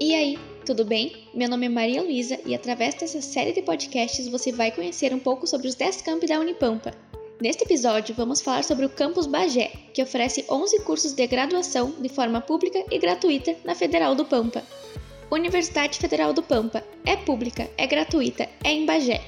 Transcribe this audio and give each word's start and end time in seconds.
E 0.00 0.14
aí, 0.14 0.38
tudo 0.64 0.84
bem? 0.84 1.28
Meu 1.34 1.48
nome 1.48 1.66
é 1.66 1.68
Maria 1.68 2.02
Luísa 2.02 2.38
e 2.44 2.54
através 2.54 2.94
dessa 2.94 3.20
série 3.20 3.52
de 3.52 3.62
podcasts 3.62 4.28
você 4.28 4.52
vai 4.52 4.70
conhecer 4.70 5.12
um 5.12 5.18
pouco 5.18 5.46
sobre 5.46 5.68
os 5.68 5.74
10 5.74 6.02
campi 6.02 6.26
da 6.26 6.38
Unipampa. 6.38 6.92
Neste 7.40 7.64
episódio, 7.64 8.14
vamos 8.14 8.40
falar 8.40 8.64
sobre 8.64 8.86
o 8.86 8.88
Campus 8.88 9.26
Bagé, 9.26 9.70
que 9.92 10.02
oferece 10.02 10.44
11 10.48 10.80
cursos 10.80 11.12
de 11.12 11.26
graduação 11.26 11.94
de 12.00 12.08
forma 12.08 12.40
pública 12.40 12.82
e 12.90 12.98
gratuita 12.98 13.54
na 13.64 13.74
Federal 13.74 14.14
do 14.14 14.24
Pampa. 14.24 14.62
Universidade 15.30 15.98
Federal 15.98 16.32
do 16.32 16.42
Pampa 16.42 16.82
é 17.04 17.16
pública, 17.16 17.68
é 17.76 17.86
gratuita, 17.86 18.48
é 18.64 18.72
em 18.72 18.86
Bagé. 18.86 19.20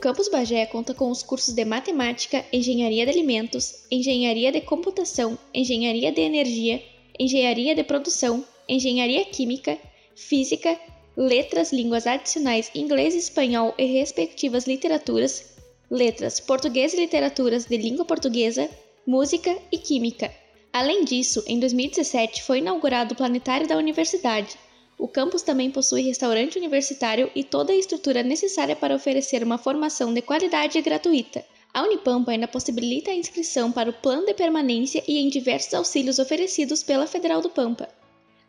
Campus 0.00 0.28
Bagé 0.28 0.64
conta 0.64 0.94
com 0.94 1.10
os 1.10 1.22
cursos 1.22 1.52
de 1.52 1.62
Matemática, 1.62 2.42
Engenharia 2.50 3.04
de 3.04 3.12
Alimentos, 3.12 3.84
Engenharia 3.90 4.50
de 4.50 4.62
Computação, 4.62 5.38
Engenharia 5.52 6.10
de 6.10 6.22
Energia, 6.22 6.82
Engenharia 7.18 7.74
de 7.74 7.84
Produção, 7.84 8.42
Engenharia 8.66 9.26
Química, 9.26 9.78
Física, 10.16 10.80
Letras, 11.14 11.70
Línguas 11.70 12.06
Adicionais 12.06 12.70
Inglês 12.74 13.14
e 13.14 13.18
Espanhol 13.18 13.74
e 13.76 13.84
respectivas 13.84 14.66
literaturas, 14.66 15.54
Letras, 15.90 16.40
Português 16.40 16.94
e 16.94 16.96
Literaturas 16.96 17.66
de 17.66 17.76
Língua 17.76 18.06
Portuguesa, 18.06 18.70
Música 19.06 19.54
e 19.70 19.76
Química. 19.76 20.32
Além 20.72 21.04
disso, 21.04 21.44
em 21.46 21.60
2017 21.60 22.42
foi 22.42 22.60
inaugurado 22.60 23.12
o 23.12 23.16
Planetário 23.16 23.68
da 23.68 23.76
Universidade, 23.76 24.56
o 25.00 25.08
campus 25.08 25.40
também 25.40 25.70
possui 25.70 26.02
restaurante 26.02 26.58
universitário 26.58 27.30
e 27.34 27.42
toda 27.42 27.72
a 27.72 27.76
estrutura 27.76 28.22
necessária 28.22 28.76
para 28.76 28.94
oferecer 28.94 29.42
uma 29.42 29.56
formação 29.56 30.12
de 30.12 30.20
qualidade 30.20 30.76
e 30.76 30.82
gratuita. 30.82 31.42
A 31.72 31.82
Unipampa 31.84 32.32
ainda 32.32 32.46
possibilita 32.46 33.10
a 33.10 33.14
inscrição 33.14 33.72
para 33.72 33.88
o 33.88 33.94
plano 33.94 34.26
de 34.26 34.34
permanência 34.34 35.02
e 35.08 35.18
em 35.18 35.30
diversos 35.30 35.72
auxílios 35.72 36.18
oferecidos 36.18 36.82
pela 36.82 37.06
Federal 37.06 37.40
do 37.40 37.48
Pampa. 37.48 37.88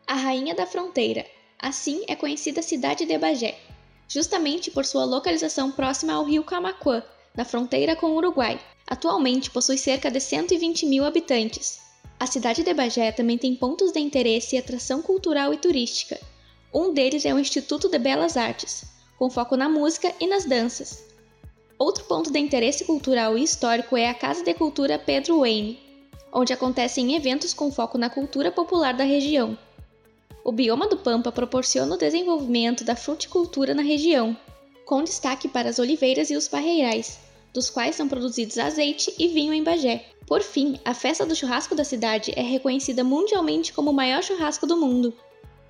A 0.06 0.14
Rainha 0.14 0.54
da 0.54 0.66
Fronteira. 0.66 1.26
Assim 1.58 2.04
é 2.06 2.18
conhecida 2.18 2.60
a 2.60 2.64
cidade 2.64 3.06
de 3.06 3.18
Bagé, 3.18 3.58
justamente 4.06 4.70
por 4.70 4.84
sua 4.84 5.06
localização 5.06 5.72
próxima 5.72 6.12
ao 6.12 6.26
rio 6.26 6.44
Camaquã, 6.44 7.02
na 7.34 7.46
fronteira 7.46 7.96
com 7.96 8.08
o 8.08 8.18
Uruguai. 8.18 8.60
Atualmente 8.86 9.50
possui 9.50 9.78
cerca 9.78 10.12
de 10.12 10.20
120 10.20 10.86
mil 10.86 11.06
habitantes. 11.06 11.80
A 12.20 12.28
cidade 12.28 12.62
de 12.62 12.74
Bagé 12.74 13.14
também 13.14 13.38
tem 13.38 13.56
pontos 13.56 13.94
de 13.94 14.02
interesse 14.02 14.58
e 14.58 14.60
atração 14.60 15.02
cultural 15.02 15.54
e 15.54 15.58
turística, 15.58 16.20
um 16.74 16.94
deles 16.94 17.26
é 17.26 17.34
o 17.34 17.40
Instituto 17.40 17.90
de 17.90 18.00
Belas 18.00 18.38
Artes, 18.38 18.86
com 19.18 19.30
foco 19.30 19.58
na 19.58 19.68
música 19.68 20.14
e 20.20 20.28
nas 20.28 20.46
danças. 20.46 21.04
Outro 21.78 22.06
ponto 22.06 22.32
de 22.32 22.40
interesse 22.40 22.86
cultural 22.86 23.38
e 23.38 23.44
histórico 23.44 23.98
é 23.98 24.08
a 24.08 24.14
Casa 24.14 24.44
de 24.44 24.54
Cultura 24.54 24.98
Pedro 24.98 25.40
Wayne, 25.40 25.80
onde 26.32 26.54
acontecem 26.54 27.16
eventos 27.16 27.54
com 27.54 27.72
foco 27.72 27.98
na 27.98 28.10
cultura 28.10 28.52
popular 28.52 28.94
da 28.94 29.04
região. 29.04 29.58
O 30.46 30.52
bioma 30.52 30.88
do 30.88 30.98
Pampa 30.98 31.32
proporciona 31.32 31.94
o 31.94 31.98
desenvolvimento 31.98 32.84
da 32.84 32.96
fruticultura 32.96 33.74
na 33.74 33.82
região, 33.82 34.36
com 34.86 35.04
destaque 35.04 35.48
para 35.48 35.70
as 35.70 35.78
oliveiras 35.78 36.30
e 36.30 36.38
os 36.38 36.48
parreirais, 36.48 37.20
dos 37.54 37.70
quais 37.70 37.96
são 37.96 38.08
produzidos 38.08 38.58
azeite 38.58 39.14
e 39.20 39.28
vinho 39.28 39.54
em 39.54 39.64
Bagé. 39.64 40.06
Por 40.26 40.42
fim, 40.42 40.80
a 40.86 40.94
festa 40.94 41.26
do 41.26 41.36
churrasco 41.36 41.76
da 41.76 41.84
cidade 41.84 42.32
é 42.36 42.42
reconhecida 42.42 43.04
mundialmente 43.04 43.74
como 43.74 43.92
o 43.92 43.94
maior 43.94 44.24
churrasco 44.24 44.66
do 44.66 44.78
mundo. 44.78 45.14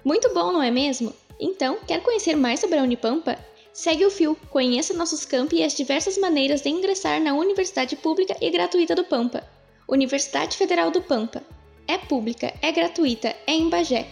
Muito 0.04 0.34
bom, 0.34 0.52
não 0.52 0.64
é 0.64 0.72
mesmo? 0.72 1.14
Então, 1.40 1.78
quer 1.88 2.02
conhecer 2.02 2.36
mais 2.36 2.60
sobre 2.60 2.78
a 2.78 2.84
Unipampa? 2.84 3.38
Segue 3.74 4.06
o 4.06 4.12
fio, 4.12 4.36
conheça 4.50 4.94
nossos 4.94 5.26
campi 5.26 5.58
e 5.58 5.64
as 5.64 5.74
diversas 5.74 6.18
maneiras 6.18 6.62
de 6.62 6.70
ingressar 6.70 7.22
na 7.22 7.34
Universidade 7.34 7.96
Pública 7.96 8.36
e 8.42 8.50
Gratuita 8.50 8.96
do 8.96 9.04
Pampa. 9.04 9.44
Universidade 9.88 10.58
Federal 10.58 10.92
do 10.92 11.02
Pampa. 11.02 11.42
É 11.88 11.98
pública, 11.98 12.54
é 12.62 12.72
gratuita, 12.72 13.36
é 13.48 13.54
em 13.54 13.70
Bagé. 13.70 14.08